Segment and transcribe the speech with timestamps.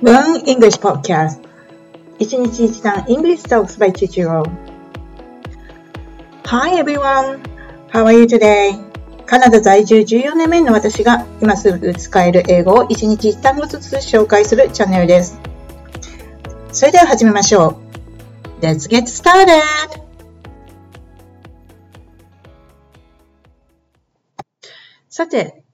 [0.00, 1.40] Learn English Podcast
[2.20, 4.48] 一日一単 English Talks by Chichiro
[6.44, 7.40] Hi everyone!
[7.90, 8.78] How are you today?
[9.26, 15.36] カナダ在住14年目の私が今すぐ使える英語を一日一単語ずつ紹介するチャンネルです。
[16.70, 17.80] それでは始めましょ
[18.60, 18.64] う。
[18.64, 19.62] Let's get started!
[25.08, 25.64] さて、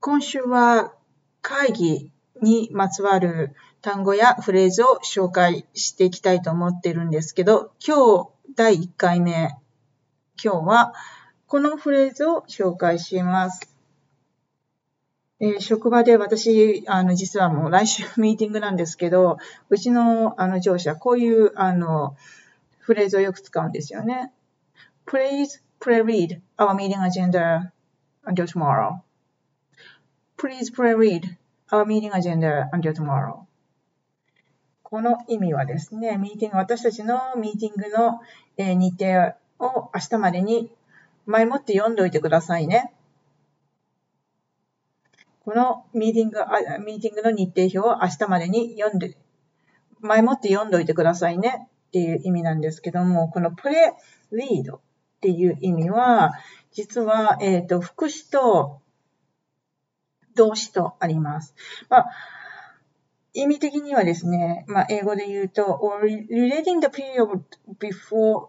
[0.00, 0.92] 今週は
[1.40, 2.10] 会議
[2.42, 9.54] にまつわる単語やフレーズを紹介していきたいと思ってるんですけど、今日第1回目、
[10.42, 10.94] 今日は
[11.46, 13.76] このフレーズを紹介します。
[15.38, 22.16] えー、職場で私、あの、実はもう来週ミーティングなんですけど、うちのあの上司はこういうあの
[22.78, 24.32] フレーズをよく使うんですよね。
[25.06, 27.72] Please pre-read our meeting agenda
[28.24, 29.00] until tomorrow.
[30.36, 31.36] Please pre-read
[31.70, 33.46] our meeting agenda until tomorrow.
[34.82, 38.20] この意味はですね、ミーティング、私たちのミーティングの、
[38.56, 40.70] 日程を明日までに
[41.26, 42.92] 前もって読んでおいてくださいね。
[45.44, 46.38] このミーティング、
[46.84, 49.16] ミーティングの日程表を明日までに読んで、
[50.00, 53.94] 前もって読んでおいてくださいねっていう意味なんですけども、このプレ
[54.32, 54.80] リードっ
[55.20, 56.32] ていう意味は、
[56.72, 58.80] 実は、えっ、ー、と、副詞と
[60.36, 61.54] 動詞とあります。
[61.88, 62.06] まあ、
[63.34, 67.42] 意味的にはですね、まあ、英語で言うと、or relating the period
[67.78, 68.48] before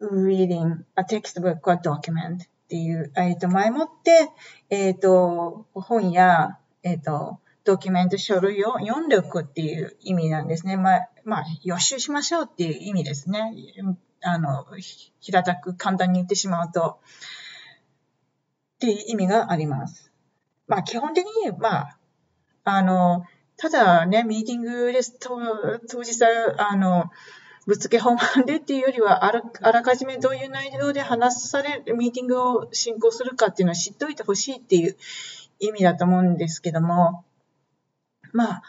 [0.00, 4.30] reading a textbook or document っていう、えっ、と、前もって、
[4.70, 10.76] えっ、と、本や、えっ、と、ドキュメント書類を読んでおくっていう意味なんですね。
[10.76, 13.54] まあ、まあ、予習しましょうっていう意味ですね。
[14.22, 14.66] あの、
[15.20, 16.98] 平たく簡単に言ってしまうと、
[18.76, 20.13] っていう意味があります。
[20.66, 21.98] まあ、基本的に、まあ、
[22.64, 23.24] あの、
[23.56, 25.38] ただね、ミーティングですと、
[25.88, 26.24] 当日、
[26.58, 27.10] あの、
[27.66, 34.96] ぶつけ本番でっていうよりはあら、あらかじめどういう内容で話される、ミーティングを進行するかっていうのは知っておいてほしいっていう
[35.60, 37.24] 意味だと思うんですけども、
[38.32, 38.62] まあ、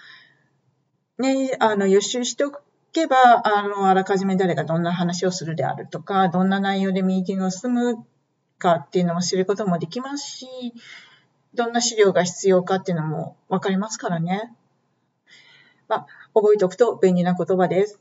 [1.17, 2.51] ね、あの、予習してお
[2.93, 8.05] けば、あの、あらかじめ誰がどんな話をするであるとか、どんな内容でミーティングを進む
[8.57, 10.47] かっていうのも知ることもできますし、
[11.55, 14.53] どんな資料が必要かっていうのもわかりますからね。
[15.87, 17.99] まあ、覚えておくと便利な言葉です。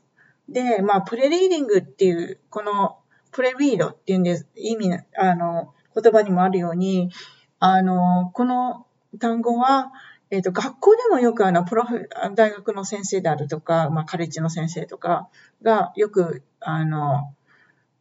[0.49, 2.97] で、まあ、プレリーディングっていう、この
[3.31, 7.11] プレリードっていうんです、意味、あの、言葉にもあるように、
[7.59, 8.85] あの、この
[9.19, 9.91] 単語は、
[10.29, 15.29] えっ、ー、と、学校でもよくあの、プロフ、大学の先生であるとか、まあ、カレッジの先生とか
[15.61, 17.33] がよく、あの、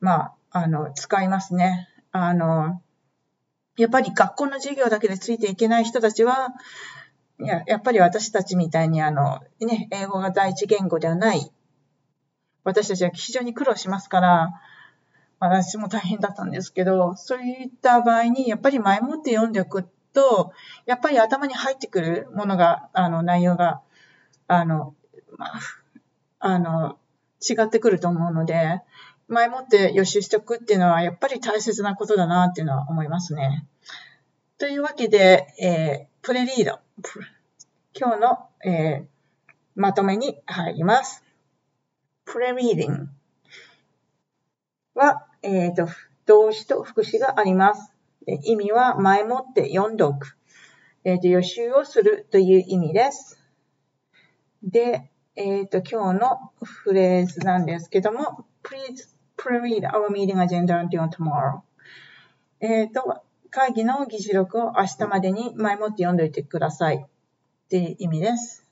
[0.00, 1.88] まあ、あの、使いますね。
[2.12, 2.80] あの、
[3.76, 6.54] やっぱり学校の授業だけでついていけない人たちは、
[7.38, 11.50] ややっぱり私たちみたいにあの、ね、英語が第一言語ではない、
[12.62, 14.60] 私たちは非常に苦労しますから、
[15.40, 20.52] 私も大変だったんですけど、そういった場合に、やっぱり前もって読んでおくと、
[20.86, 23.82] やっぱり頭に入ってくるものが、あの、内容が、
[24.46, 24.94] あの、
[25.36, 25.52] まあ、
[26.38, 26.98] あの、
[27.46, 28.80] 違ってくると思うので、
[29.28, 33.66] 前もって予習しておくっていうのは、やっぱり大切なことだなっていうのは思いますね。
[34.58, 36.78] というわけで、えー、プレリード。
[37.98, 39.06] 今日の、えー、
[39.74, 41.24] まとめに入ります。
[42.24, 43.08] プレリーディング
[44.94, 45.88] は、えっ、ー、と、
[46.26, 47.92] 動詞と副詞があります。
[48.26, 50.36] 意味は前もって読んでおく。
[51.04, 53.38] えっ、ー、と、予習をするという意味です。
[54.62, 59.13] で、えっ、ー、と、今日のフレーズなんですけども、please
[59.44, 61.60] pre-read our meeting agenda until tomorrow.
[62.60, 66.96] えっ、と、会議の議事録を明日までに前もって読んでおいてください。
[66.96, 68.66] っていう意味です。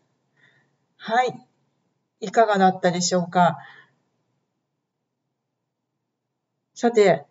[0.96, 1.38] はい。
[2.20, 3.58] いかがだったでしょうか？
[6.74, 7.26] さて、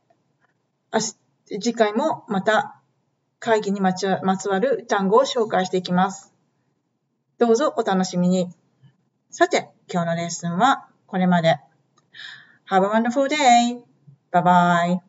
[1.45, 2.79] 次回もまた
[3.39, 6.33] 会議にまつわる単語を紹介していきます。
[7.37, 8.49] どうぞお楽しみに。
[9.29, 11.59] さて、今日のレッスンはこれまで。
[12.71, 13.83] Have a wonderful day.
[14.31, 15.01] Bye bye.